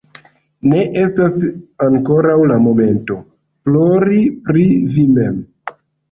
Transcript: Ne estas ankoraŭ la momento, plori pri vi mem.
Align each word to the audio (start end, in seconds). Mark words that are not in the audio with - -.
Ne 0.69 0.77
estas 1.01 1.33
ankoraŭ 1.87 2.37
la 2.51 2.57
momento, 2.67 3.17
plori 3.67 4.17
pri 4.47 4.63
vi 4.95 5.05
mem. 5.19 5.37